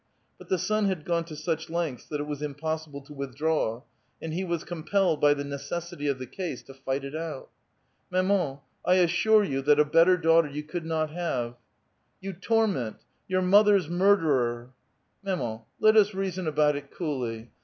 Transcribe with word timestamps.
But 0.39 0.49
the 0.49 0.57
son 0.57 0.85
had 0.85 1.05
gone 1.05 1.25
to 1.25 1.35
such 1.35 1.67
lensfths 1.67 2.07
that 2.09 2.19
it 2.19 2.25
was 2.25 2.41
impossible 2.41 3.01
to 3.01 3.13
withdraw, 3.13 3.83
and 4.19 4.33
he 4.33 4.43
was 4.43 4.63
compelled 4.63 5.21
by 5.21 5.35
the 5.35 5.43
necessity 5.43 6.07
of 6.07 6.17
the 6.17 6.25
case 6.25 6.63
to 6.63 6.73
fight 6.73 7.03
it 7.03 7.15
out." 7.15 7.51
Maman^ 8.11 8.61
I 8.83 8.95
assure 8.95 9.43
yon 9.43 9.63
that 9.65 9.79
a 9.79 9.85
better 9.85 10.17
daughter 10.17 10.49
you 10.49 10.63
could 10.63 10.87
not 10.87 11.11
have."" 11.11 11.55
You 12.19 12.33
torment! 12.33 12.95
your 13.27 13.43
mother's 13.43 13.87
murderer!"" 13.89 14.71
Mamauy 15.23 15.65
let 15.79 15.95
us 15.95 16.15
reason 16.15 16.47
about 16.47 16.75
it 16.75 16.89
coolly. 16.89 17.51